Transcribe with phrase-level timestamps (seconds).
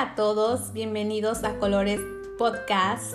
[0.00, 2.00] A todos, bienvenidos a Colores
[2.38, 3.12] Podcast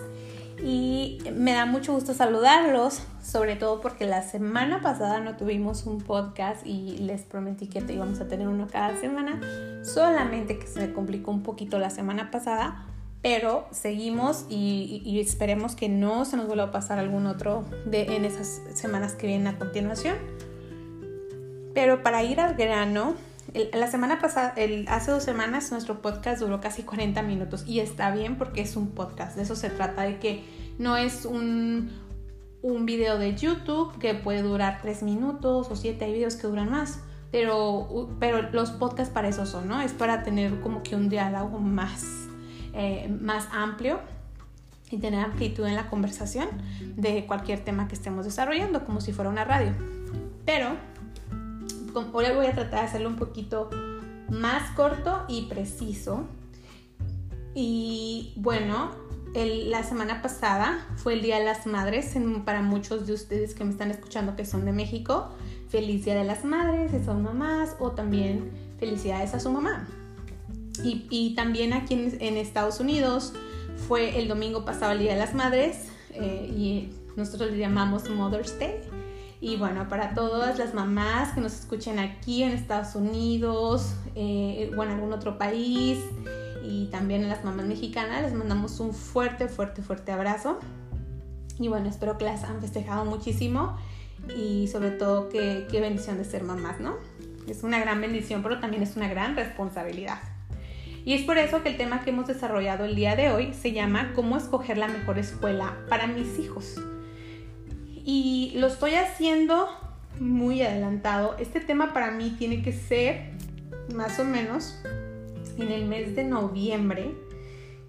[0.63, 5.97] y me da mucho gusto saludarlos, sobre todo porque la semana pasada no tuvimos un
[5.97, 9.41] podcast y les prometí que íbamos a tener uno cada semana,
[9.83, 12.85] solamente que se me complicó un poquito la semana pasada,
[13.23, 18.25] pero seguimos y, esperemos que no se nos vuelva a pasar algún otro de, en
[18.25, 20.17] esas semanas que vienen a continuación.
[21.73, 23.15] Pero para ir al grano,
[23.73, 28.11] la semana pasada, el, hace dos semanas, nuestro podcast duró casi 40 minutos y está
[28.11, 29.35] bien porque es un podcast.
[29.35, 30.43] De eso se trata, de que
[30.77, 31.91] no es un,
[32.61, 36.69] un video de YouTube que puede durar 3 minutos o 7, hay videos que duran
[36.69, 36.99] más.
[37.31, 39.81] Pero, pero los podcasts para eso son, ¿no?
[39.81, 42.27] Es para tener como que un diálogo más,
[42.73, 43.99] eh, más amplio
[44.91, 46.47] y tener amplitud en la conversación
[46.95, 49.73] de cualquier tema que estemos desarrollando, como si fuera una radio.
[50.45, 50.75] Pero
[51.95, 53.69] hoy voy a tratar de hacerlo un poquito
[54.29, 56.25] más corto y preciso.
[57.53, 58.91] Y bueno,
[59.33, 63.71] la semana pasada fue el Día de las Madres para muchos de ustedes que me
[63.71, 65.29] están escuchando que son de México.
[65.69, 69.87] Feliz Día de las Madres si son mamás o también felicidades a su mamá.
[70.83, 73.31] Y, también aquí en, Estados Unidos
[73.87, 78.59] fue el domingo pasado el Día de las Madres eh, y nosotros le llamamos Mother's
[78.59, 78.81] Day.
[79.41, 84.83] Y bueno, para todas las mamás que nos escuchen aquí en Estados Unidos eh, o
[84.83, 85.99] en algún otro país
[86.63, 90.59] y también a las mamás mexicanas, les mandamos un fuerte, fuerte, fuerte abrazo.
[91.59, 93.77] Y bueno, espero que las han festejado muchísimo
[94.35, 96.95] y sobre todo que qué bendición de ser mamás, ¿no?
[97.47, 100.19] Es una gran bendición, pero también es una gran responsabilidad.
[101.05, 103.71] Y es por eso que el tema que hemos desarrollado el día de hoy se
[103.71, 106.81] llama ¿Cómo escoger la mejor escuela para mis hijos?
[108.05, 109.67] Y lo estoy haciendo
[110.19, 111.35] muy adelantado.
[111.39, 113.31] Este tema para mí tiene que ser
[113.93, 114.79] más o menos
[115.57, 117.15] en el mes de noviembre,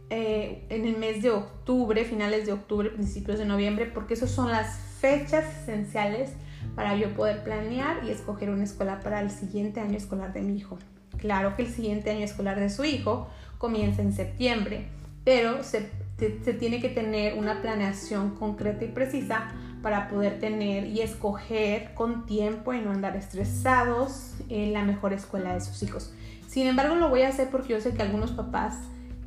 [0.08, 4.50] eh, en el mes de octubre, finales de octubre, principios de noviembre, porque esas son
[4.50, 6.32] las fechas esenciales
[6.74, 10.56] para yo poder planear y escoger una escuela para el siguiente año escolar de mi
[10.56, 10.78] hijo.
[11.18, 13.28] Claro que el siguiente año escolar de su hijo
[13.58, 14.88] comienza en septiembre,
[15.24, 19.52] pero se, se tiene que tener una planeación concreta y precisa
[19.86, 25.54] para poder tener y escoger con tiempo y no andar estresados en la mejor escuela
[25.54, 26.12] de sus hijos.
[26.48, 28.80] Sin embargo, lo voy a hacer porque yo sé que algunos papás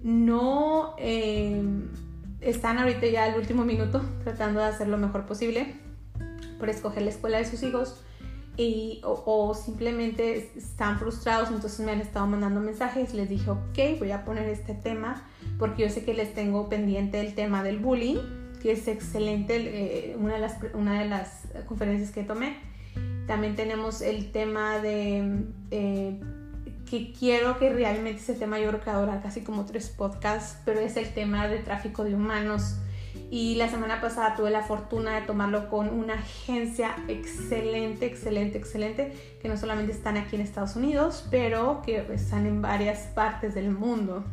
[0.04, 1.64] no eh,
[2.42, 5.76] están ahorita ya al último minuto tratando de hacer lo mejor posible
[6.60, 8.04] por escoger la escuela de sus hijos
[8.58, 14.12] y, o, simplemente están frustrados, entonces me han estado mandando mensajes, les dije, ok, voy
[14.12, 15.26] a poner este tema
[15.58, 20.16] porque yo sé que les tengo pendiente el tema del bullying que es excelente, eh,
[20.18, 22.58] una, de las, una de las conferencias que tomé.
[23.28, 26.20] También tenemos el tema de eh,
[26.90, 30.80] que quiero que realmente ese tema yo creo que ahora casi como tres podcasts, pero
[30.80, 32.78] es el tema de tráfico de humanos.
[33.32, 39.14] Y la semana pasada tuve la fortuna de tomarlo con una agencia excelente, excelente, excelente,
[39.40, 43.70] que no solamente están aquí en Estados Unidos, pero que están en varias partes del
[43.70, 44.24] mundo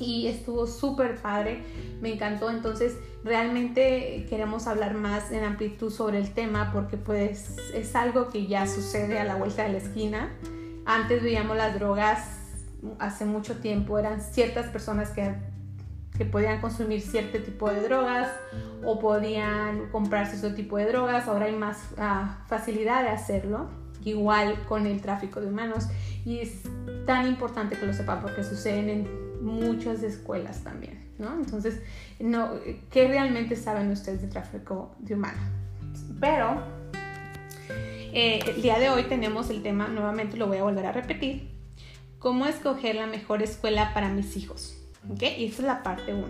[0.00, 1.62] y estuvo súper padre,
[2.00, 2.50] me encantó.
[2.50, 8.46] Entonces, realmente queremos hablar más en amplitud sobre el tema porque pues es algo que
[8.46, 10.32] ya sucede a la vuelta de la esquina.
[10.86, 12.40] Antes veíamos las drogas
[12.98, 15.34] hace mucho tiempo, eran ciertas personas que,
[16.16, 18.30] que podían consumir cierto tipo de drogas
[18.84, 23.68] o podían comprarse ese tipo de drogas, ahora hay más ah, facilidad de hacerlo,
[24.04, 25.88] igual con el tráfico de humanos
[26.24, 26.62] y es
[27.06, 31.34] tan importante que lo sepan porque suceden en muchas escuelas también, ¿no?
[31.34, 31.80] Entonces,
[32.90, 35.42] ¿qué realmente saben ustedes de tráfico de humanos?
[36.20, 36.62] Pero
[38.12, 41.50] eh, el día de hoy tenemos el tema, nuevamente lo voy a volver a repetir,
[42.18, 44.76] cómo escoger la mejor escuela para mis hijos,
[45.10, 45.22] ¿ok?
[45.38, 46.26] Y esta es la parte 1.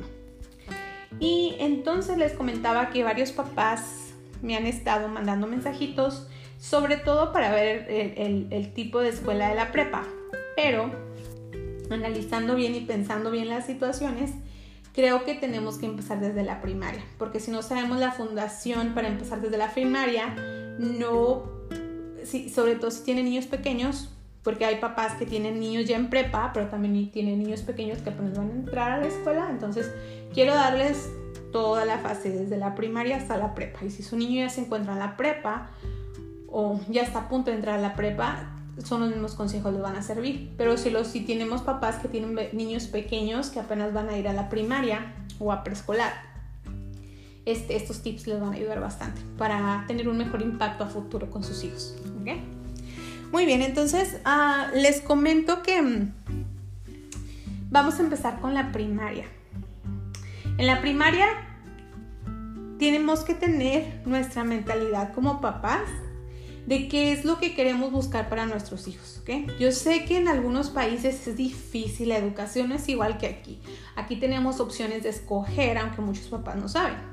[1.18, 6.28] Y entonces les comentaba que varios papás me han estado mandando mensajitos,
[6.60, 10.06] sobre todo para ver el, tipo de escuela de la prepa,
[10.54, 10.90] pero
[11.90, 14.32] analizando bien y pensando bien las situaciones,
[14.94, 19.08] creo que tenemos que empezar desde la primaria, porque si no sabemos la fundación para
[19.08, 20.36] empezar desde la primaria,
[20.78, 21.50] no,
[22.54, 24.10] sobre todo si tienen niños pequeños,
[24.42, 28.10] porque hay papás que tienen niños ya en prepa, pero también tienen niños pequeños que
[28.10, 29.90] apenas van a entrar a la escuela, entonces
[30.34, 31.08] quiero darles
[31.52, 34.60] toda la fase desde la primaria hasta la prepa, y si su niño ya se
[34.60, 35.70] encuentra en la prepa
[36.50, 38.50] o ya está a punto de entrar a la prepa,
[38.84, 40.52] son los mismos consejos les van a servir.
[40.56, 44.28] Pero si, los, si tenemos papás que tienen niños pequeños que apenas van a ir
[44.28, 46.12] a la primaria o a preescolar,
[47.46, 51.30] este, estos tips les van a ayudar bastante para tener un mejor impacto a futuro
[51.30, 51.96] con sus hijos.
[53.32, 56.12] Muy bien, entonces ah, les comento que mm,
[57.70, 59.24] vamos a empezar con la primaria.
[60.58, 61.26] En la primaria
[62.78, 65.82] tenemos que tener nuestra mentalidad como papás
[66.66, 69.52] de qué es lo que queremos buscar para nuestros hijos, ¿ok?
[69.58, 73.60] Yo sé que en algunos países es difícil, la educación es igual que aquí.
[73.96, 77.10] Aquí tenemos opciones de escoger, aunque muchos papás no saben.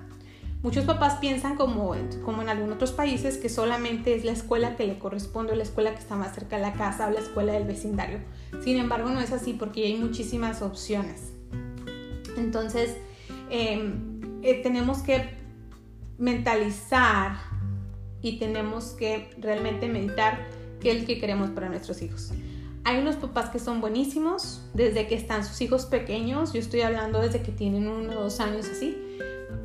[0.64, 1.96] Muchos papás piensan como,
[2.26, 5.92] como en algunos otros países que solamente es la escuela que le corresponde, la escuela
[5.92, 8.20] que está más cerca de la casa o la escuela del vecindario.
[8.64, 11.32] Sin embargo, no es así porque hay muchísimas opciones.
[12.38, 12.98] Entonces,
[13.52, 15.30] em, eh, tenemos que
[16.18, 17.38] mentalizar
[18.22, 20.48] y tenemos que realmente meditar
[20.80, 22.32] qué es lo que queremos para nuestros hijos.
[22.84, 27.20] Hay unos papás que son buenísimos desde que están sus hijos pequeños, yo estoy hablando
[27.20, 28.96] desde que tienen uno o dos años así,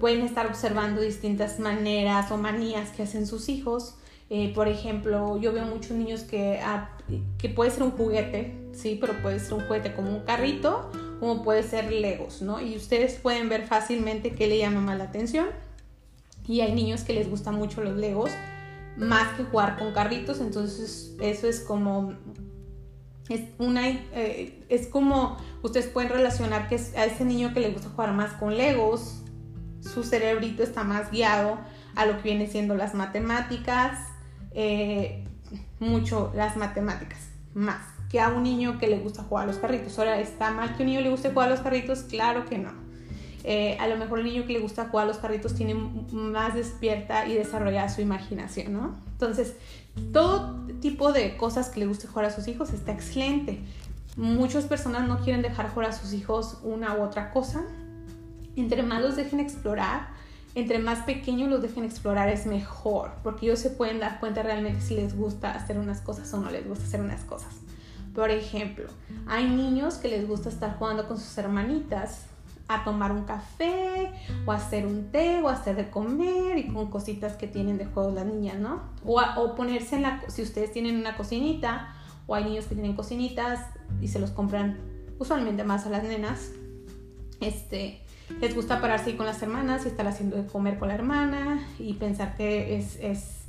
[0.01, 3.95] pueden estar observando distintas maneras o manías que hacen sus hijos.
[4.31, 6.91] Eh, por ejemplo, yo veo muchos niños que, ah,
[7.39, 10.91] que puede ser un juguete, sí, pero puede ser un juguete como un carrito,
[11.21, 12.61] como puede ser Legos, ¿no?
[12.61, 15.47] Y ustedes pueden ver fácilmente qué le llama más la atención.
[16.47, 18.31] Y hay niños que les gustan mucho los Legos
[18.97, 22.13] más que jugar con carritos, entonces eso es como
[23.29, 27.89] es una eh, es como ustedes pueden relacionar que a ese niño que le gusta
[27.91, 29.23] jugar más con Legos,
[29.81, 31.59] su cerebrito está más guiado
[31.95, 33.99] a lo que viene siendo las matemáticas,
[34.53, 35.25] eh,
[35.81, 37.81] mucho las matemáticas, más
[38.11, 39.99] que a un niño que le gusta jugar a los carritos.
[39.99, 42.03] Ahora, ¿está mal que un niño le guste jugar a los carritos?
[42.03, 42.82] Claro que no.
[43.45, 46.55] Eh, a lo mejor el niño que le gusta jugar a los carritos tiene más
[46.55, 48.95] despierta y desarrollada su imaginación, ¿no?
[49.13, 49.57] Entonces,
[50.13, 53.61] todo tipo de cosas que le guste jugar a sus hijos está excelente.
[54.17, 57.63] Muchas personas no quieren dejar jugar a sus hijos una u otra cosa.
[58.55, 60.09] Entre más los dejen explorar,
[60.55, 64.83] entre más pequeños los dejen explorar es mejor, porque ellos se pueden dar cuenta realmente
[64.83, 67.55] si les gusta hacer unas cosas o no les gusta hacer unas cosas.
[68.15, 68.85] Por ejemplo,
[69.27, 72.27] hay niños que les gusta estar jugando con sus hermanitas
[72.69, 74.13] a tomar un café
[74.47, 78.11] o hacer un té o hacer de comer y con cositas que tienen de juego
[78.11, 78.83] las niñas, ¿no?
[79.05, 81.95] O, ponerse en la, si ustedes tienen una cocinita
[82.27, 83.61] o hay niños que tienen cocinitas
[84.01, 84.79] y se los compran
[85.19, 86.53] usualmente más a las nenas,
[87.41, 88.01] este,
[88.41, 91.95] les gusta pararse con las hermanas y estar haciendo de comer con la hermana y
[91.95, 93.45] pensar que es, es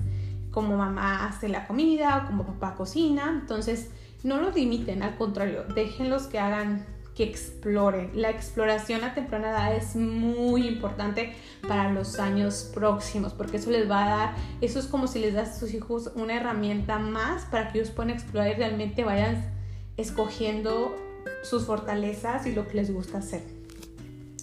[0.51, 3.91] como mamá hace la comida o como papá cocina, entonces
[4.23, 8.09] no los limiten, al contrario, déjenlos que hagan que exploren.
[8.13, 11.33] La exploración a temprana edad es muy importante
[11.67, 15.33] para los años próximos, porque eso les va a dar, eso es como si les
[15.33, 19.51] das a sus hijos una herramienta más para que ellos puedan explorar y realmente vayan
[19.97, 20.95] escogiendo
[21.43, 23.43] sus fortalezas y lo que les gusta hacer.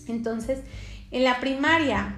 [0.06, 0.60] Entonces,
[1.10, 2.16] en la primaria,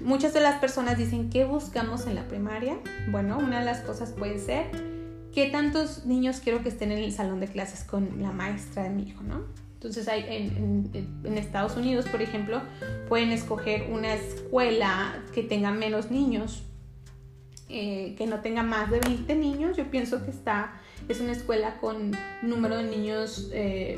[0.00, 2.78] muchas de las personas dicen, ¿qué buscamos en la primaria?
[3.10, 4.91] Bueno, una de las cosas puede ser
[5.32, 8.90] ¿qué tantos niños quiero que estén en el salón de clases con la maestra de
[8.90, 9.44] mi hijo, no?
[9.74, 12.62] Entonces, hay, en, Estados Unidos, por ejemplo,
[13.08, 16.62] pueden escoger una escuela que tenga menos niños,
[17.68, 19.76] eh, que no tenga más de 20 niños.
[19.76, 20.74] Yo pienso que está,
[21.08, 22.12] es una escuela con
[22.42, 23.96] número de niños eh,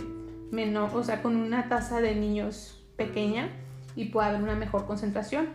[0.51, 3.51] menor, o sea, con una tasa de niños pequeña
[3.95, 5.49] y puede haber una mejor concentración.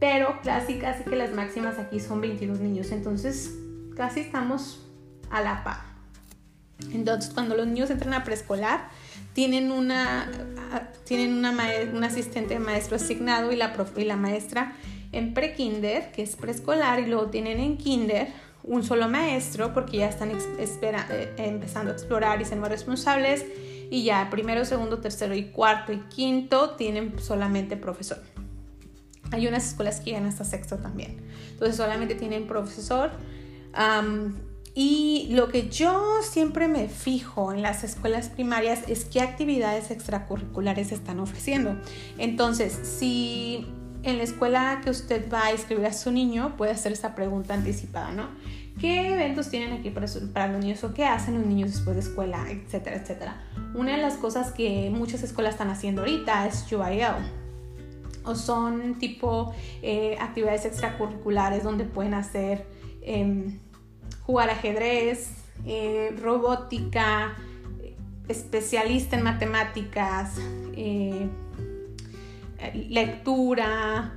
[0.00, 2.90] Pero casi, casi que las máximas aquí son 22 niños.
[2.90, 3.56] Entonces,
[3.94, 4.89] casi estamos
[5.30, 5.80] a la par.
[6.92, 8.88] Entonces, cuando los niños entran a preescolar,
[9.32, 10.30] tienen una,
[11.04, 11.54] tienen una
[11.92, 14.74] un asistente de maestro asignado y la, y la maestra
[15.12, 18.28] en pre-kinder, que es preescolar, y luego tienen en kinder
[18.62, 23.44] un solo maestro porque ya están eh, empezando a explorar y ser más responsables
[23.90, 28.18] y ya primero, segundo, tercero y cuarto y quinto tienen solamente profesor.
[29.32, 31.16] Hay unas escuelas que llegan hasta sexto también.
[31.50, 33.10] Entonces solamente tienen profesor.
[34.74, 40.92] Y lo que yo siempre me fijo en las escuelas primarias es qué actividades extracurriculares
[40.92, 41.76] están ofreciendo.
[42.18, 43.66] Entonces, si
[44.02, 47.54] en la escuela que usted va a inscribir a su niño, puede hacer esa pregunta
[47.54, 48.28] anticipada, ¿no?
[48.80, 50.06] ¿Qué eventos tienen aquí para,
[50.46, 53.42] los niños o qué hacen los niños después de escuela, etcétera, etcétera?
[53.74, 57.02] Una de las cosas que muchas escuelas están haciendo ahorita es UIL
[58.24, 62.66] o son tipo eh, actividades extracurriculares donde pueden hacer...
[63.02, 63.58] Eh,
[64.22, 65.30] jugar ajedrez,
[65.66, 67.36] eh, robótica,
[68.28, 70.36] especialista en matemáticas,
[70.74, 71.28] eh,
[72.88, 74.14] lectura,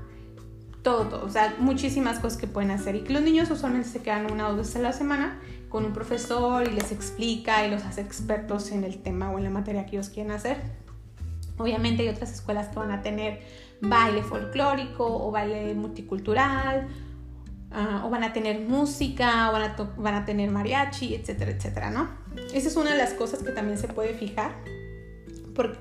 [0.84, 4.02] todo, todo, o sea, muchísimas cosas que pueden hacer y que los niños usualmente se
[4.02, 7.72] quedan una o dos veces a la semana con un profesor y les explica y
[7.72, 10.58] los hace expertos en el tema o en la materia que ellos quieren hacer.
[11.58, 13.42] Obviamente hay otras escuelas que van a tener
[13.82, 16.88] baile folclórico o baile multicultural
[17.76, 21.90] Ah, o van a tener música, o van a, van a tener mariachi, etcétera, etcétera,
[21.90, 22.08] ¿no?
[22.54, 24.54] Esa es una de las cosas que también se puede fijar.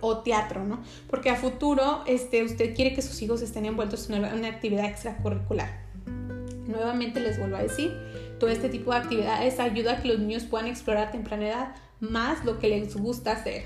[0.01, 0.83] o teatro, ¿no?
[1.09, 5.83] Porque a futuro este, usted quiere que sus hijos estén envueltos en una, actividad extracurricular.
[6.67, 7.95] Nuevamente les vuelvo a decir,
[8.41, 11.75] todo este tipo de actividades ayuda a que los niños puedan explorar a temprana edad
[12.01, 13.65] más lo que les gusta hacer.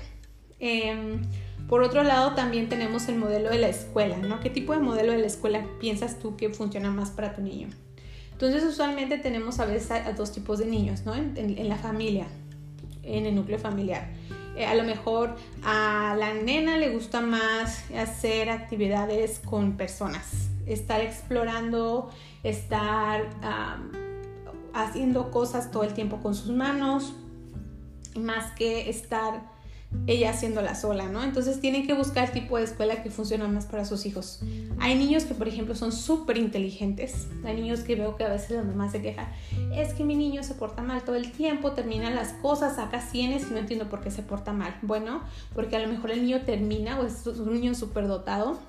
[0.59, 1.21] Em,
[1.69, 4.41] por otro lado, también tenemos el modelo de la escuela, ¿no?
[4.41, 7.69] ¿Qué tipo de modelo de la escuela piensas tú que funciona más para tu niño?
[8.37, 11.15] Entonces, usualmente tenemos a veces a, dos tipos de niños, ¿no?
[11.15, 12.27] en la familia,
[13.03, 14.07] en el núcleo familiar.
[14.57, 20.99] Eh, a lo mejor a la nena le gusta más hacer actividades con personas, estar
[21.01, 22.09] explorando,
[22.41, 23.29] estar
[24.73, 27.13] haciendo cosas todo el tiempo con sus manos,
[28.15, 29.43] más que estar
[30.05, 31.23] ella haciéndola sola, ¿no?
[31.23, 34.41] Entonces tienen que buscar el tipo de escuela que funciona más para sus hijos.
[34.79, 37.27] Hay niños que, por ejemplo, son súper inteligentes.
[37.45, 39.31] Hay niños que veo que a veces la mamá se queja,
[39.73, 43.47] es que mi niño se porta mal todo el tiempo, termina las cosas, saca cienes
[43.49, 44.75] y no entiendo por qué se porta mal.
[44.81, 45.21] Bueno,
[45.53, 48.59] porque a lo mejor el niño termina, o es un niño súper dotado,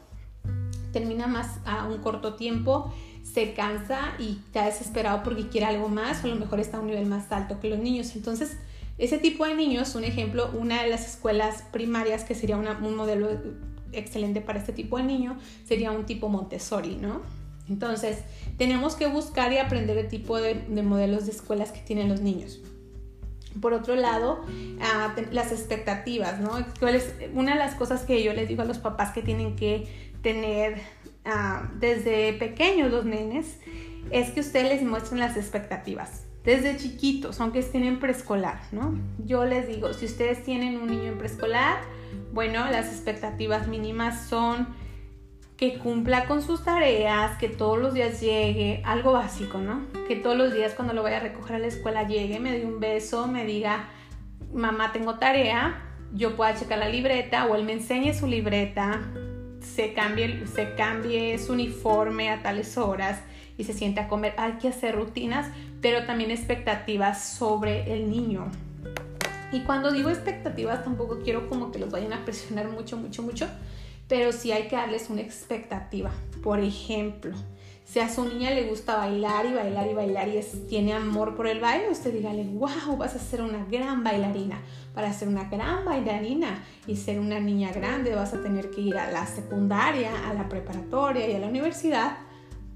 [0.93, 6.25] termina más a un corto tiempo, se cansa y está desesperado porque quiere algo más,
[6.25, 8.15] o a lo mejor está a un nivel más alto que los niños.
[8.17, 8.57] Entonces,
[8.99, 13.29] ese tipo de niños, un ejemplo, una de las escuelas primarias que sería un modelo
[13.93, 17.23] excelente para este tipo de niño sería un tipo Montessori, ¿no?
[17.69, 18.19] Entonces,
[18.57, 22.61] tenemos que buscar y aprender el tipo de, modelos de escuelas que tienen los niños.
[23.61, 24.41] Por otro lado,
[24.81, 26.51] ah, las expectativas, ¿no?
[27.35, 29.87] Una de las cosas que yo les digo a los papás que tienen que
[30.23, 30.81] tener
[31.25, 33.59] ah, desde pequeños los nenes
[34.11, 38.99] es que ustedes les muestren las expectativas desde chiquitos, aunque estén en preescolar, ¿no?
[39.27, 41.77] Yo les digo, si ustedes tienen un niño en preescolar,
[42.33, 44.67] bueno, las expectativas mínimas son
[45.59, 49.83] que cumpla con sus tareas, que todos los días llegue, algo básico, ¿no?
[50.07, 52.65] Que todos los días cuando lo vaya a recoger a la escuela llegue, me dé
[52.65, 53.91] un beso, me diga,
[54.55, 55.83] mamá, tengo tarea,
[56.15, 59.03] yo pueda checar la libreta o él me enseñe su libreta,
[59.61, 63.21] se cambie, se cambie su uniforme a tales horas
[63.59, 64.33] y se siente a comer.
[64.39, 65.49] Hay que hacer rutinas
[65.81, 68.47] pero también expectativas sobre el niño.
[69.53, 73.47] Y cuando digo expectativas tampoco quiero como que los vayan a presionar mucho, mucho, mucho,
[74.09, 76.11] pero sí hay que darles una expectativa.
[76.43, 77.35] Por ejemplo,
[77.85, 81.47] si a su niña le gusta bailar y bailar y bailar y tiene amor por
[81.47, 84.61] el baile, usted dígale, wow, vas a ser una gran bailarina.
[84.95, 88.99] Para ser una gran bailarina y ser una niña grande vas a tener que ir
[88.99, 92.19] a la secundaria, a la preparatoria y a la universidad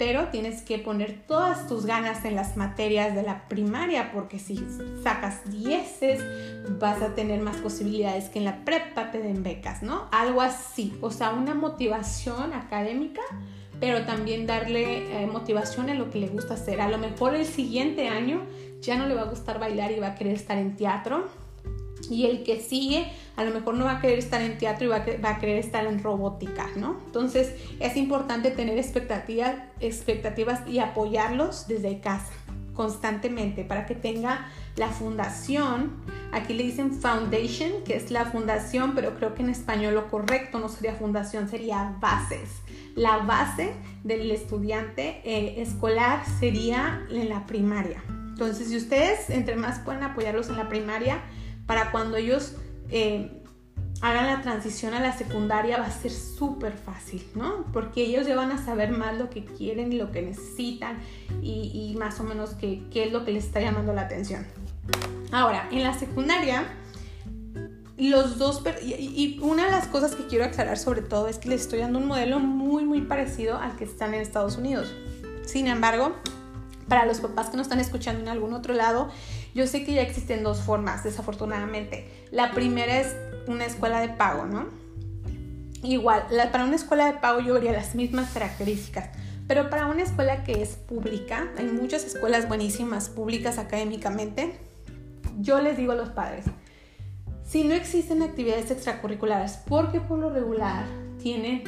[0.05, 4.59] pero tienes que poner todas tus ganas en las materias de la primaria porque si
[5.01, 6.21] sacas dieces
[6.81, 10.09] vas a tener más posibilidades que en la prepa te den becas, ¿no?
[10.11, 13.23] Algo así, o sea, una motivación académica,
[13.79, 16.81] pero también darle eh, motivación en lo que le gusta hacer.
[16.81, 18.43] A lo mejor el siguiente año
[18.81, 21.29] ya no le va a gustar bailar y va a querer estar en teatro,
[22.13, 24.89] y el que sigue a lo mejor no va a querer estar en teatro y
[24.91, 27.01] va a, querer estar en robótica, ¿no?
[27.07, 32.33] Entonces es importante tener expectativas, expectativas y apoyarlos desde casa
[32.75, 35.93] constantemente para que tenga la fundación.
[36.33, 40.59] Aquí le dicen foundation, que es la fundación, pero creo que en español lo correcto
[40.59, 42.61] no sería fundación, sería bases.
[42.95, 43.73] La base
[44.05, 48.03] del estudiante eh, escolar sería en la primaria.
[48.09, 51.21] Entonces, si ustedes entre más pueden apoyarlos en la primaria,
[51.67, 52.55] para cuando ellos
[52.91, 53.43] eh,
[54.03, 57.65] hagan la transición a la secundaria va a ser súper fácil, ¿no?
[57.73, 60.99] Porque ellos ya van a saber más lo que quieren lo que necesitan
[61.41, 64.45] y, más o menos qué, es lo que les está llamando la atención.
[65.31, 66.65] Ahora, en la secundaria,
[67.97, 71.63] los dos, y, una de las cosas que quiero aclarar sobre todo es que les
[71.63, 74.93] estoy dando un modelo muy, muy parecido al que están en Estados Unidos.
[75.47, 76.17] Sin embargo,
[76.89, 79.11] para los papás que nos están escuchando en algún otro lado,
[79.55, 82.07] yo sé que ya existen dos formas, desafortunadamente.
[82.31, 83.17] La primera es
[83.47, 84.67] una escuela de pago, ¿no?
[85.83, 89.11] Igual, para una escuela de pago yo vería las mismas características,
[89.49, 94.59] pero para una escuela que es pública, hay muchas escuelas buenísimas públicas académicamente,
[95.41, 96.45] yo les digo a los padres,
[97.45, 100.87] si no existen actividades extracurriculares, porque por lo regular
[101.21, 101.65] tienen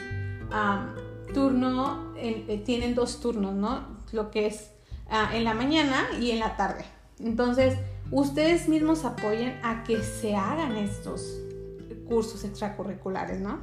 [1.34, 3.98] turno, eh, tienen dos turnos, ¿no?
[4.12, 4.70] Lo que es
[5.10, 6.84] ah, en la mañana y en la tarde.
[7.20, 7.76] Entonces,
[8.10, 11.40] ustedes mismos apoyen a que se hagan estos
[12.06, 13.60] cursos extracurriculares, ¿no?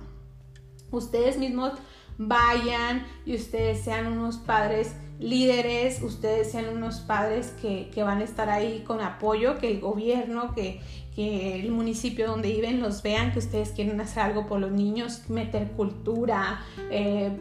[0.91, 1.73] Ustedes mismos
[2.17, 8.49] vayan y ustedes sean unos padres líderes, ustedes sean unos padres que, van a estar
[8.49, 10.81] ahí con apoyo, que el gobierno, que,
[11.15, 15.71] el municipio donde viven los vean, que ustedes quieren hacer algo por los niños, meter
[15.73, 17.37] cultura, eh,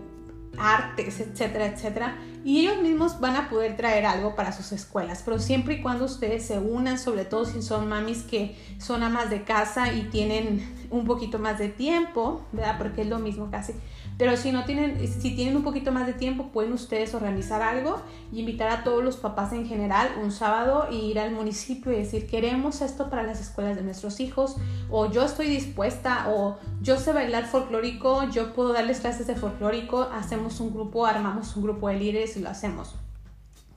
[0.59, 2.19] artes, etcétera, etcétera.
[2.45, 6.07] Y ellos mismos van a poder traer algo para sus escuelas, pero siempre y cuando
[6.07, 10.87] ustedes se unan, sobre todo si son mamis que son amas de casa y tienen
[10.91, 12.79] un poquito más de tiempo, ¿verdad?
[12.79, 13.75] Porque es lo mismo casi.
[14.21, 18.03] Pero si no tienen, si tienen un poquito más de tiempo, pueden ustedes organizar algo
[18.31, 21.97] y invitar a todos los papás en general un sábado e ir al municipio y
[21.97, 24.57] decir, queremos esto para las escuelas de nuestros hijos,
[24.91, 30.03] o yo estoy dispuesta, o yo sé bailar folclórico, yo puedo darles clases de folclórico,
[30.13, 32.97] hacemos un grupo, armamos un grupo de líderes y lo hacemos.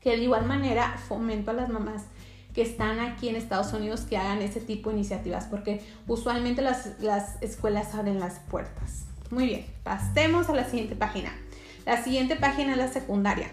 [0.01, 2.03] Que de igual manera fomento a las mamás
[2.53, 6.99] que están aquí en Estados Unidos que hagan ese tipo de iniciativas, porque usualmente las,
[6.99, 9.05] las escuelas abren las puertas.
[9.33, 11.33] Muy bien, pasemos a la siguiente página.
[11.87, 13.47] La siguiente página es la secundaria.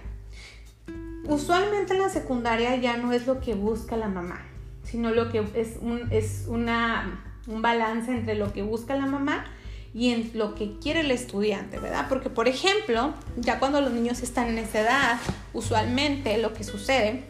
[1.27, 4.43] Usualmente en la secundaria ya no es lo que busca la mamá,
[4.83, 9.47] sino lo que es un, es una, un balance entre lo que busca la mamá
[9.95, 12.09] y en lo que quiere el estudiante, ¿verdad?
[12.11, 15.19] Porque, por ejemplo, ya cuando los niños están en esa edad,
[15.55, 17.23] usualmente lo que sucede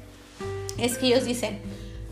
[0.76, 1.60] es que ellos dicen,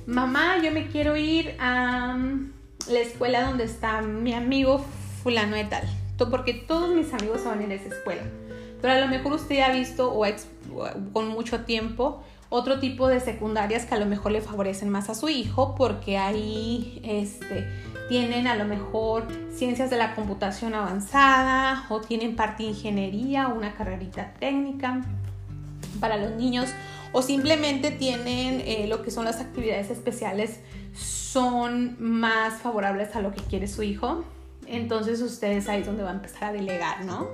[0.06, 2.52] mamá, yo me quiero ir a mm,
[2.90, 4.86] la escuela donde está mi amigo
[5.24, 5.82] fulano de tal
[6.26, 8.22] porque todos mis amigos van en esa escuela.
[8.80, 10.24] Pero a lo mejor usted ha visto o
[11.12, 15.14] con mucho tiempo otro tipo de secundarias que a lo mejor le favorecen más a
[15.14, 17.68] su hijo porque ahí este,
[18.08, 23.54] tienen a lo mejor ciencias de la computación avanzada o tienen parte de ingeniería o
[23.54, 25.02] una carrerita técnica
[26.00, 26.70] para los niños
[27.12, 30.60] o simplemente tienen eh, lo que son las actividades especiales
[30.94, 34.24] son más favorables a lo que quiere su hijo
[34.68, 37.28] entonces ustedes ahí es donde va a empezar a delegar, ¿no?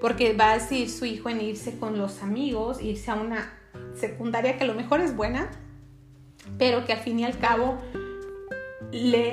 [0.00, 3.52] Porque va a decidir su hijo en irse con los amigos, irse a una
[3.94, 5.50] secundaria que a lo mejor es buena,
[6.56, 7.78] pero que al fin y al cabo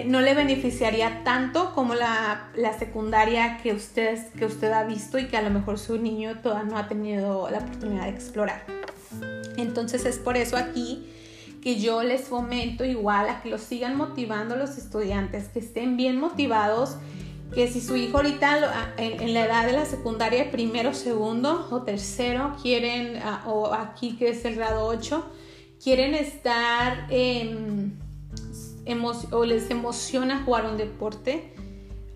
[0.05, 5.37] no le beneficiaría tanto como la, secundaria que usted, que usted ha visto y que
[5.37, 8.65] a lo mejor su niño todavía no ha tenido la oportunidad de explorar.
[9.57, 11.09] Entonces es por eso aquí
[11.61, 16.19] que yo les fomento igual a que los sigan motivando los estudiantes, que estén bien
[16.19, 16.97] motivados
[17.55, 22.53] que si su hijo ahorita en, la edad de la secundaria, primero, segundo o tercero,
[22.61, 25.25] quieren, o aquí que es el grado 8,
[25.81, 27.07] quieren estar,
[29.31, 31.53] o les emociona jugar un deporte,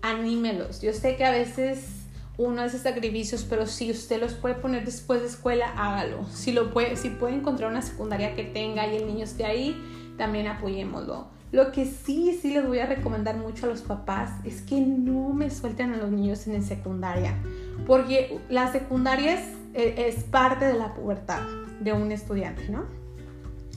[0.02, 0.82] anímelos.
[0.82, 1.86] Yo sé que a veces
[2.36, 6.26] uno hace sacrificios, pero si usted los puede poner después de escuela, hágalo.
[6.34, 9.74] Si, lo puede, si puede encontrar una secundaria que tenga y el niño esté ahí,
[10.18, 14.62] también apoyémoslo lo que sí, sí les voy a recomendar mucho a los papás es
[14.62, 17.36] que no me suelten a los niños en secundaria,
[17.86, 21.42] porque la secundaria es, e, es parte de la pubertad
[21.80, 22.84] de un estudiante, ¿no?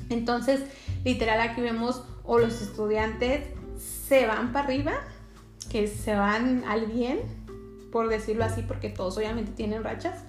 [0.09, 0.61] Entonces,
[1.03, 4.93] literal aquí vemos o los estudiantes se van para arriba,
[5.71, 7.19] que se van al bien,
[7.91, 10.23] por decirlo así, porque todos obviamente tienen rachas,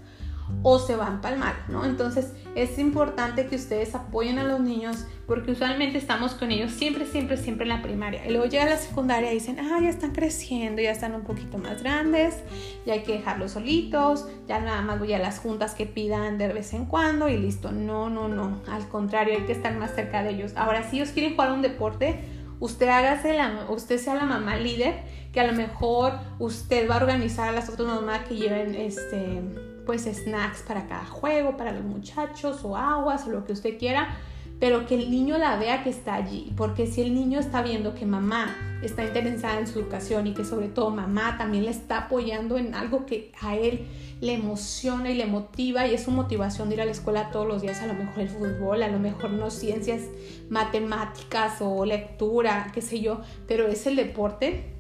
[0.63, 1.85] o se van para el mal, ¿no?
[1.85, 7.07] Entonces es importante que ustedes apoyen a los niños porque usualmente estamos con ellos siempre,
[7.07, 8.27] siempre, siempre en la primaria.
[8.27, 11.59] Y luego llega la secundaria y dicen, ah, ya están creciendo, ya están un poquito
[11.59, 12.37] más grandes,
[12.85, 16.49] ya hay que dejarlos solitos, ya nada más voy a las juntas que pidan de
[16.49, 17.73] vez en cuando y listo.
[17.73, 20.53] No, no, no, al contrario, hay que estar más cerca de ellos.
[20.57, 22.21] Ahora, si ellos quieren jugar un deporte,
[22.61, 24.95] usted hágase la, usted sea la mamá líder,
[25.33, 29.43] que a lo mejor usted va a organizar a las otras mamás que lleven este
[29.85, 34.17] pues snacks para cada juego, para los muchachos o aguas o lo que usted quiera,
[34.61, 37.95] pero que el niño la vea que está allí, porque si el niño está viendo
[37.95, 41.99] que mamá está interesada en su educación y que sobre todo mamá también le está
[41.99, 43.87] apoyando en algo que a él
[44.21, 47.47] le emociona y le motiva y es su motivación de ir a la escuela todos
[47.47, 50.03] los días, a lo mejor el fútbol, a lo mejor no ciencias
[50.49, 54.77] matemáticas o lectura, qué sé yo, pero es el deporte,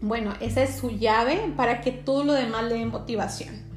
[0.00, 3.67] bueno, esa es su llave para que todo lo demás le dé motivación.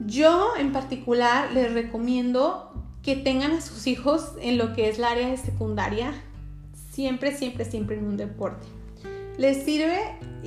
[0.00, 5.04] Yo en particular les recomiendo que tengan a sus hijos en lo que es el
[5.04, 6.12] área de secundaria,
[6.92, 8.66] siempre, siempre, siempre en un deporte.
[9.38, 9.98] Les sirve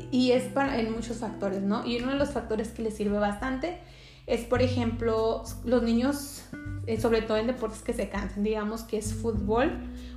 [0.10, 1.86] y es para, en muchos factores, ¿no?
[1.86, 3.80] Y uno de los factores que les sirve bastante
[4.28, 6.44] es, por ejemplo, los niños,
[6.88, 9.72] eh, sobre todo en deportes que se cansan, digamos que es fútbol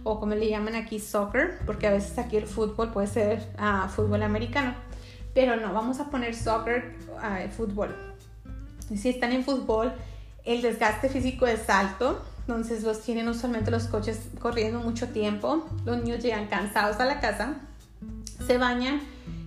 [0.05, 3.89] o como le llaman aquí soccer, porque a veces aquí el fútbol puede ser ah,
[3.89, 4.75] fútbol americano,
[5.35, 8.14] pero no, vamos a poner soccer, uh, fútbol
[8.95, 9.93] si están en fútbol,
[10.45, 16.03] el desgaste físico es alto, entonces los tienen usualmente los coches corriendo mucho tiempo, los
[16.03, 17.55] niños llegan cansados a la casa,
[18.47, 19.01] se bañan,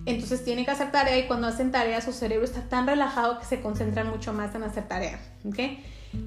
[0.06, 3.44] entonces tienen que hacer tarea y cuando hacen tarea su cerebro está tan relajado que
[3.44, 5.58] se concentran mucho más en hacer tarea, ¿ok?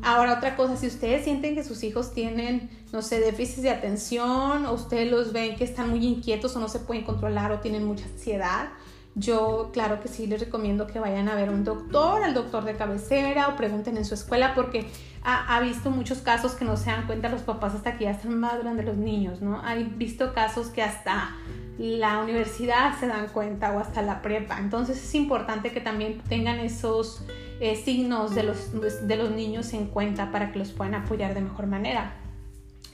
[0.03, 4.65] Ahora otra cosa, si ustedes sienten que sus hijos tienen, no sé, déficit de atención
[4.65, 7.83] o ustedes los ven que están muy inquietos o no se pueden controlar o tienen
[7.83, 8.69] mucha ansiedad,
[9.15, 12.75] yo claro que sí les recomiendo que vayan a ver un doctor, al doctor de
[12.75, 14.87] cabecera o pregunten en su escuela porque
[15.23, 18.39] ha, visto muchos casos que no se dan cuenta los papás hasta que ya están
[18.39, 19.61] más grandes los niños, ¿no?
[19.63, 21.35] Hay visto casos que hasta
[21.77, 24.57] la universidad se dan cuenta o hasta la prepa.
[24.59, 27.23] Entonces es importante que también tengan esos
[27.59, 28.71] eh, signos de los,
[29.07, 32.13] de los niños en cuenta para que los puedan apoyar de mejor manera.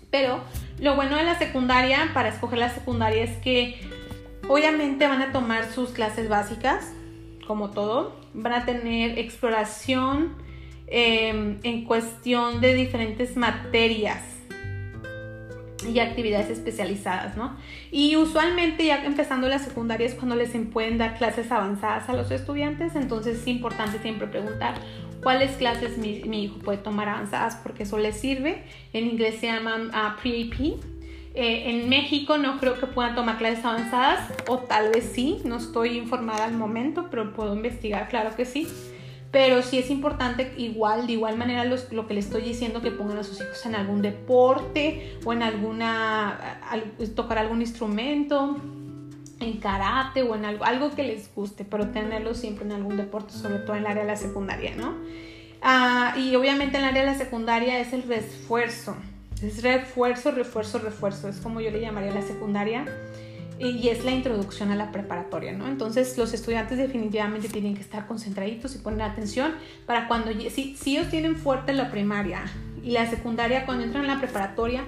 [0.10, 0.42] Pero
[0.80, 3.80] lo bueno de la secundaria, para escoger la secundaria, es que
[4.48, 6.94] obviamente van a tomar sus clases básicas,
[7.46, 8.16] como todo.
[8.34, 10.36] Van a tener exploración
[10.88, 14.22] em, en cuestión de diferentes materias
[15.88, 17.56] y actividades especializadas, ¿no?
[17.92, 22.32] Y usualmente ya empezando la secundaria es cuando les pueden dar clases avanzadas a los
[22.32, 24.76] estudiantes, entonces es importante siempre preguntar
[25.22, 28.64] cuáles clases mi, hijo puede tomar avanzadas porque eso les sirve.
[28.94, 30.97] En inglés se llaman uh, pre-AP.
[31.40, 35.58] Eh, en México no creo que puedan tomar clases avanzadas o tal vez sí, no
[35.58, 38.68] estoy informada al momento, pero puedo investigar, claro que sí.
[39.30, 43.20] Pero sí es importante igual, de igual manera lo que les estoy diciendo, que pongan
[43.20, 46.60] a sus hijos en algún deporte o en alguna,
[47.16, 48.58] tocar algún instrumento,
[49.40, 53.34] en karate o en algo, algo que les guste, pero tenerlo siempre en algún deporte,
[53.34, 54.96] sobre todo en el área de la secundaria, ¿no?
[55.62, 58.96] Ah, y obviamente en el área de la secundaria es el refuerzo,
[59.42, 62.86] es refuerzo, refuerzo, refuerzo, es como yo le llamaría la secundaria
[63.60, 65.68] y es la introducción a la preparatoria, ¿no?
[65.68, 69.54] Entonces los estudiantes definitivamente tienen que estar concentraditos y poner atención
[69.86, 72.44] para cuando, si, si ellos tienen fuerte la primaria
[72.84, 74.84] y la secundaria, cuando entran en la preparatoria,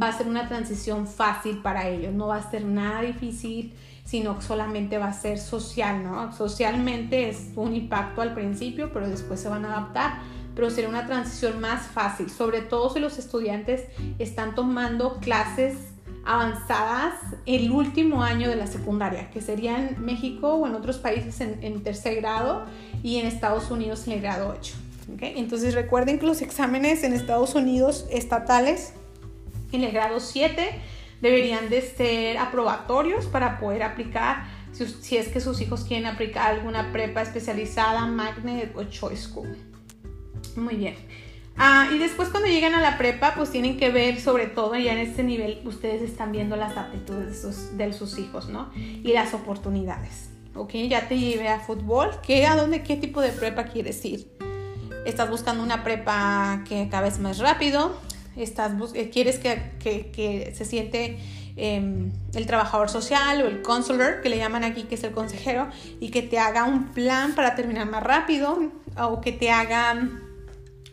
[0.00, 3.72] va a ser una transición fácil para ellos, no va a ser nada difícil,
[4.04, 6.32] sino solamente va a ser social, ¿no?
[6.32, 10.18] Socialmente es un impacto al principio, pero después se van a adaptar,
[10.54, 13.84] pero será una transición más fácil, sobre todo si los estudiantes
[14.18, 15.76] están tomando clases
[16.24, 17.14] avanzadas
[17.46, 21.82] el último año de la secundaria, que sería en México o en otros países en,
[21.82, 22.66] tercer grado
[23.02, 24.74] y en Estados Unidos en el grado 8.
[25.14, 25.34] ¿okay?
[25.36, 28.92] Entonces recuerden que los exámenes en Estados Unidos estatales
[29.72, 30.68] en el grado 7
[31.22, 36.92] deberían de ser aprobatorios para poder aplicar si, es que sus hijos quieren aplicar alguna
[36.92, 39.69] prepa especializada, magnet o choice school.
[40.56, 40.94] Muy bien.
[41.56, 44.92] Ah, y después cuando llegan a la prepa, pues tienen que ver sobre todo ya
[44.92, 48.70] en este nivel, ustedes están viendo las aptitudes de sus, hijos, ¿no?
[48.74, 50.30] Y las oportunidades.
[50.54, 50.72] ¿Ok?
[50.88, 52.10] Ya te llevé a fútbol.
[52.22, 54.26] ¿Qué, ¿A dónde, qué tipo de prepa quieres ir?
[55.04, 57.94] ¿Estás buscando una prepa que acabes más rápido?
[58.36, 61.18] estás eh, quieres que, se siente
[61.56, 65.68] em, el trabajador social o el counselor, que le llaman aquí, que es el consejero,
[66.00, 68.58] y que te haga un plan para terminar más rápido
[68.96, 70.08] o que te haga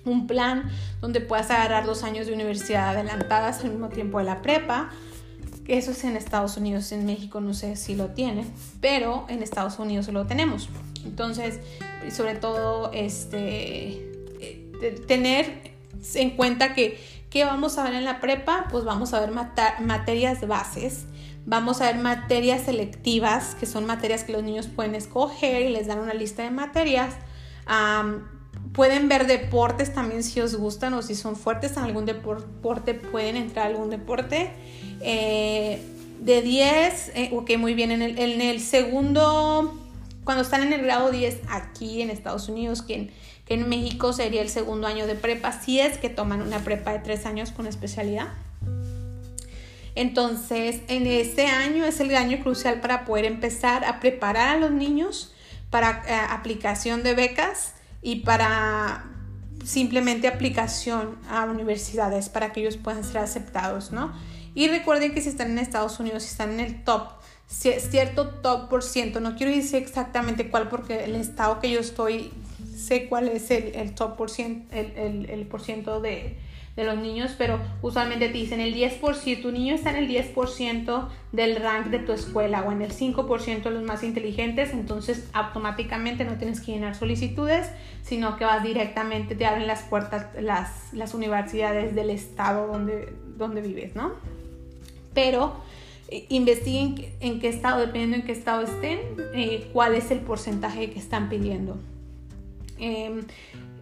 [0.10, 0.70] un plan
[1.02, 4.90] donde puedas agarrar dos años de universidad adelantadas al mismo tiempo de la prepa.
[5.68, 9.80] Eso es en Estados Unidos, en México no sé si lo tienen, pero en Estados
[9.80, 10.70] Unidos lo tenemos.
[11.06, 11.60] Entonces,
[12.10, 13.90] sobre todo, este,
[14.40, 15.74] eh, tener
[16.16, 16.98] en cuenta que
[17.30, 18.68] ¿Qué vamos a ver en la prepa?
[18.72, 21.06] Pues vamos a ver materias bases,
[21.46, 25.88] vamos a ver materias selectivas, que son materias que los niños pueden escoger y les
[25.88, 27.14] dan una lista de materias.
[28.78, 33.36] Pueden ver deportes también si os gustan o si son fuertes en algún deporte, pueden
[33.36, 34.52] entrar a algún deporte.
[35.02, 35.82] Eh,
[36.20, 39.76] de 10, eh, ok, muy bien, en el, segundo,
[40.24, 43.12] cuando están en el grado 10 aquí en Estados Unidos, que
[43.50, 47.00] en México sería el segundo año de prepa, si es que toman una prepa de
[47.00, 48.28] tres años con especialidad.
[49.96, 54.70] Entonces, en ese año es el año crucial para poder empezar a preparar a los
[54.70, 55.34] niños
[55.72, 59.06] para eh, aplicación de becas y para
[59.66, 64.14] simplemente aplicación a universidades para que ellos puedan ser aceptados, ¿no?
[64.56, 67.10] Y recuerden que si están en Estados Unidos, si están en el top,
[67.48, 72.32] cierto top por ciento, no quiero decir exactamente cuál porque el estado que yo estoy
[72.78, 76.38] sé cuál es el, top por ciento, el, el, por ciento de,
[76.78, 80.08] de, los niños, pero usualmente te dicen el 10%, si tu niño está en el
[80.08, 85.28] 10% del rank de tu escuela o en el 5% de los más inteligentes, entonces
[85.34, 87.68] automáticamente no tienes que llenar solicitudes,
[88.04, 93.62] sino que vas directamente, te abren las puertas las, las universidades del estado donde, donde
[93.62, 94.12] vives, ¿no?
[95.14, 95.56] Pero
[96.10, 99.00] eh, investiguen en qué estado, dependiendo en qué estado estén,
[99.34, 101.78] eh, cuál es el porcentaje que están pidiendo.
[102.80, 103.24] Em,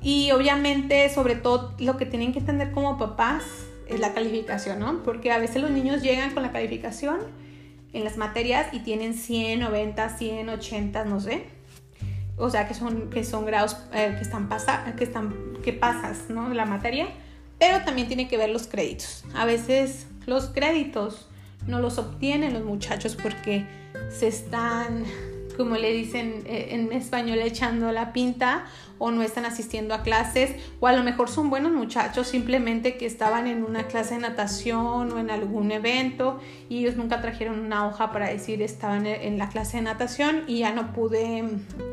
[0.05, 3.43] y obviamente, sobre todo, lo que tienen que entender como papás
[3.87, 5.01] es la calificación, ¿no?
[5.01, 7.21] Porque a veces los niños llegan con la calificación
[7.91, 11.45] en las materias y tienen 100, 90, 100, 80, no sé.
[12.37, 14.47] O sea, que son, que son grados eh, que, están
[14.95, 16.53] que, están, que pasas, ¿no?
[16.53, 17.07] La materia.
[17.57, 19.23] Pero también tiene que ver los créditos.
[19.33, 21.29] A veces los créditos
[21.65, 23.65] no los obtienen los muchachos porque
[24.11, 25.03] se están
[25.55, 28.65] como le dicen eh, en español, echando la pinta
[28.97, 33.05] o no están asistiendo a clases o a lo mejor son buenos muchachos simplemente que
[33.05, 36.39] estaban en una clase de natación o en algún evento
[36.69, 40.59] y ellos nunca trajeron una hoja para decir estaban en la clase de natación y
[40.59, 41.43] ya no pude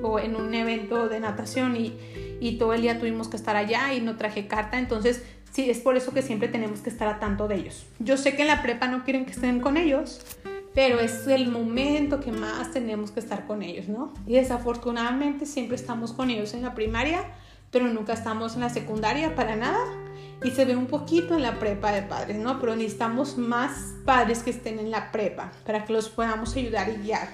[0.03, 1.95] o en un evento de natación y,
[2.41, 5.79] y todo el día tuvimos que estar allá y no traje carta entonces sí es
[5.79, 7.87] por eso que siempre tenemos que estar a tanto de ellos.
[7.99, 10.21] Yo sé que en la prepa no quieren que estén con ellos
[10.75, 14.15] pero es el momento que más tenemos que estar con ellos, ¿no?
[14.27, 17.25] Y desafortunadamente siempre estamos con ellos en la primaria,
[17.71, 19.85] pero nunca estamos en la secundaria para nada.
[20.45, 22.59] Y se ve un poquito en la prepa de padres, ¿no?
[22.59, 26.97] Pero necesitamos más padres que estén en la prepa para que los podamos ayudar y
[26.97, 27.29] guiar.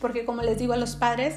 [0.00, 1.36] Porque como les digo a los padres,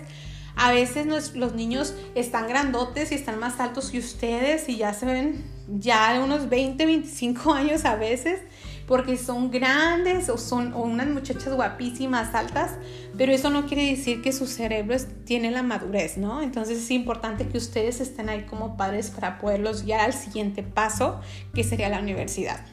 [0.55, 5.05] a veces los niños están grandotes y están más altos que ustedes y ya se
[5.05, 8.41] ven ya unos 20, 25 años a veces
[8.89, 12.71] porque son grandes o son unas muchachas guapísimas, altas,
[13.15, 16.41] pero eso no quiere decir que su cerebro tiene la madurez, ¿no?
[16.41, 21.21] Entonces es importante que ustedes estén ahí como padres para poderlos guiar al siguiente paso,
[21.54, 22.65] que sería la universidad.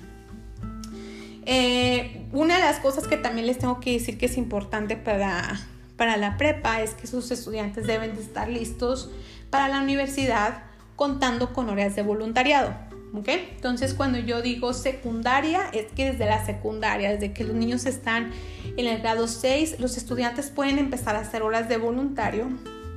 [1.44, 5.60] Eh, una de las cosas que también les tengo que decir que es importante para,
[5.98, 9.10] para la prepa es que sus estudiantes deben de estar listos
[9.50, 10.62] para la universidad
[10.96, 12.95] contando con horas de voluntariado.
[13.26, 18.32] Entonces cuando yo digo secundaria, es que desde la secundaria, desde que los niños están
[18.76, 22.48] en el grado 6, los estudiantes pueden empezar a hacer horas de voluntario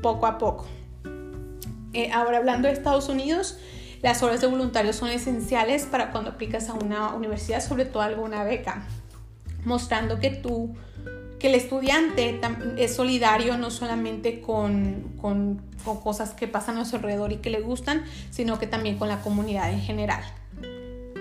[0.02, 0.68] poco a poco.
[1.94, 3.58] Eh, ahora hablando de Estados Unidos,
[4.02, 8.44] las horas de voluntario son esenciales para cuando aplicas a una universidad, sobre todo alguna
[8.44, 8.86] beca,
[9.66, 10.76] mostrando que tú
[11.40, 12.40] que el estudiante
[12.78, 15.62] es solidario no solamente con, con,
[16.04, 19.22] cosas que pasan a su alrededor y que le gustan, sino que también con la
[19.22, 20.22] comunidad en general.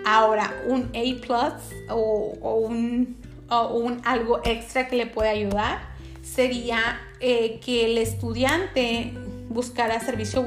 [0.05, 3.17] Ahora, un A plus o, un,
[3.51, 5.81] un, algo extra que le puede ayudar
[6.23, 9.13] sería eh, que el estudiante
[9.49, 10.43] buscara servicio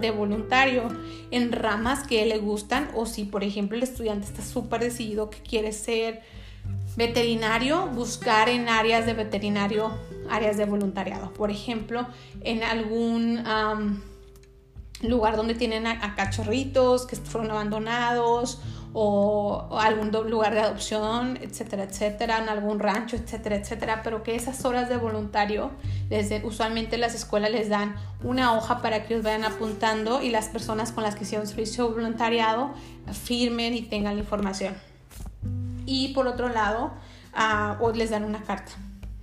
[0.00, 0.88] de voluntario
[1.30, 5.38] en ramas que le gustan o si por ejemplo el estudiante está súper decidido que
[5.40, 6.22] quiere ser
[6.96, 9.92] Veterinario, buscar en áreas de veterinario,
[10.28, 11.32] áreas de voluntariado.
[11.32, 12.06] Por ejemplo,
[12.40, 13.44] en algún
[15.02, 18.60] lugar donde tienen a, cachorritos que fueron abandonados
[18.92, 24.64] o, algún lugar de adopción, etcétera, etcétera, en algún rancho, etcétera, etcétera, pero que esas
[24.64, 25.70] horas de voluntario,
[26.42, 30.90] usualmente las escuelas les dan una hoja para que ellos vayan apuntando y las personas
[30.90, 32.72] con las que hicieron servicio voluntariado
[33.12, 34.74] firmen y tengan la información
[35.88, 36.92] y por otro lado
[37.80, 38.72] o les dan una carta.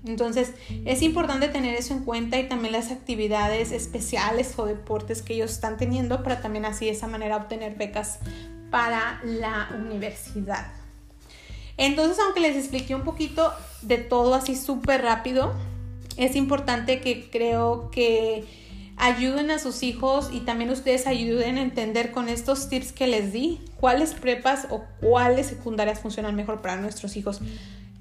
[0.03, 0.53] Entonces
[0.85, 5.51] es importante tener eso en cuenta y también las actividades especiales o deportes que ellos
[5.51, 8.19] están teniendo para también así de esa manera obtener becas
[8.71, 10.67] para la universidad.
[11.77, 13.51] Entonces, aunque les expliqué un poquito
[13.81, 15.53] de todo así súper rápido,
[16.17, 18.45] es importante que creo que
[18.97, 23.33] ayuden a sus hijos y también ustedes ayuden a entender con estos tips que les
[23.33, 27.41] di cuáles prepas o cuáles secundarias funcionan mejor para nuestros hijos.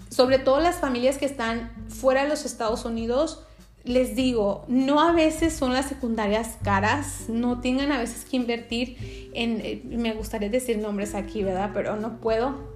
[0.08, 3.40] Sobre todo las familias que están fuera de los Estados Unidos,
[3.82, 9.30] les digo, no a veces son las secundarias caras, no tengan a veces que invertir
[9.34, 11.70] en, eh, me gustaría decir nombres aquí, ¿verdad?
[11.74, 12.72] Pero no puedo.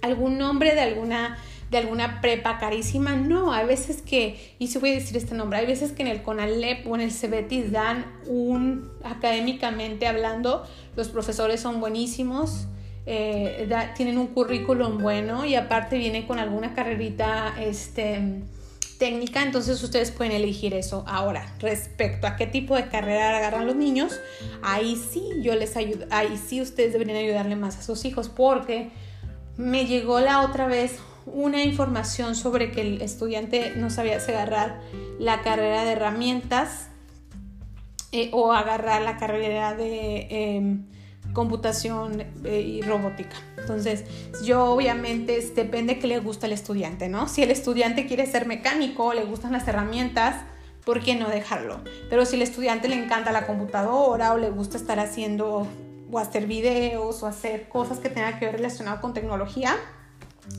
[0.00, 1.36] Algún nombre de alguna
[1.70, 3.16] de alguna prepa carísima.
[3.16, 6.08] No, hay veces que, y si voy a decir este nombre, hay veces que en
[6.08, 12.66] el CONALEP o en el CEBETIS dan un, académicamente hablando, los profesores son buenísimos.
[13.10, 18.42] Eh, tienen un currículum bueno y aparte viene con alguna carrerita este,
[18.98, 21.04] técnica, entonces ustedes pueden elegir eso.
[21.06, 24.12] Ahora, respecto a qué tipo de carrera agarran los niños,
[24.62, 28.90] ahí sí yo les ayudo, ahí sí ustedes deberían ayudarle más a sus hijos porque
[29.56, 30.98] me llegó la otra vez
[31.32, 34.80] una información sobre que el estudiante no sabía agarrar
[35.18, 36.88] la carrera de herramientas
[38.12, 40.86] eh, o agarrar la carrera de em,
[41.32, 43.36] computación eh, y robótica.
[43.58, 44.04] Entonces,
[44.42, 47.28] yo obviamente depende de qué le gusta al estudiante, ¿no?
[47.28, 50.42] Si el estudiante quiere ser mecánico, le gustan las herramientas,
[50.84, 51.80] ¿por qué no dejarlo?
[52.08, 55.66] Pero si el estudiante le encanta la computadora o le gusta estar haciendo
[56.10, 59.76] o hacer videos o hacer cosas que tengan que ver relacionado con tecnología,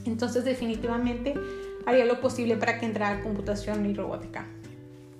[0.06, 1.34] entonces definitivamente
[1.86, 4.48] haría lo posible para que entrara computación y robótica.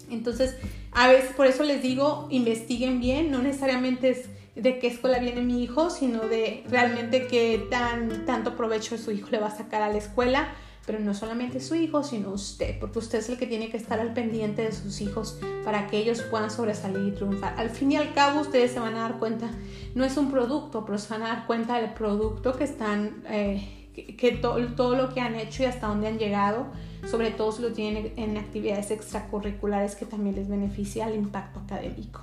[0.10, 0.56] Entonces,
[0.92, 5.42] a veces por eso les digo, investiguen bien, no necesariamente es de qué escuela viene
[5.42, 9.82] mi hijo, sino de realmente qué tan, tanto provecho su hijo le va a sacar
[9.82, 10.50] a la escuela,
[10.86, 14.00] pero no solamente su hijo, sino usted, porque usted es el que tiene que estar
[14.00, 17.54] al pendiente de sus hijos para que ellos puedan sobresalir y triunfar.
[17.58, 19.52] Al fin y al cabo, ustedes se van a dar cuenta,
[19.94, 23.24] no es un producto, pero se van a dar cuenta del producto que están...
[23.30, 26.68] Eh, que, todo lo que han hecho y hasta dónde han llegado,
[27.10, 32.22] sobre todo si lo tienen en actividades extracurriculares que también les beneficia el impacto académico.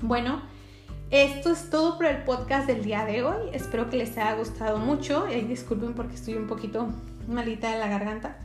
[0.00, 0.42] Bueno,
[1.10, 3.50] esto es todo por el podcast del día de hoy.
[3.52, 5.26] Espero que les haya gustado mucho.
[5.30, 6.88] y disculpen porque estoy un poquito
[7.28, 8.36] malita de la garganta.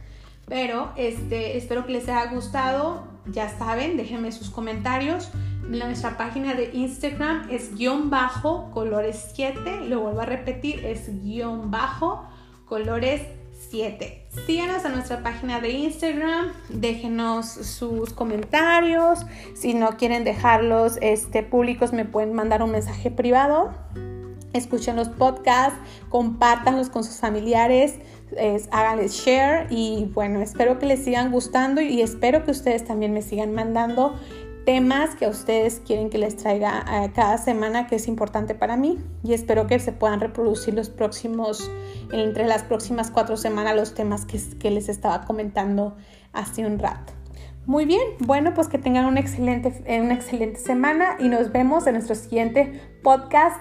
[0.48, 3.08] Pero este, espero que les haya gustado.
[3.26, 5.30] Ya saben, déjenme sus comentarios.
[5.70, 9.82] Nuestra página de Instagram es guion bajo colores 7.
[9.88, 12.26] Lo vuelvo a repetir, es guion bajo
[12.66, 13.22] colores
[13.70, 14.26] 7.
[14.48, 19.28] Síganos a nuestra página de Instagram, déjenos sus comentarios.
[19.54, 23.72] Si no quieren dejarlos este, públicos, me pueden mandar un mensaje privado.
[24.54, 25.78] Escuchen los podcasts,
[26.10, 28.00] compártanlos con sus familiares,
[28.72, 33.22] háganles share y bueno, espero que les sigan gustando y espero que ustedes también me
[33.22, 34.16] sigan mandando
[34.70, 39.00] temas que ustedes quieren que les traiga eh, cada semana que es importante para mí
[39.24, 41.72] y espero que se puedan reproducir los próximos,
[42.12, 45.98] entre las próximas cuatro semanas los temas que, que les estaba comentando
[46.34, 47.14] hace un rato.
[47.66, 51.94] Muy bien, bueno, pues que tengan una excelente, una excelente semana y nos vemos en
[51.94, 53.60] nuestro siguiente podcast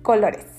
[0.00, 0.55] Colores.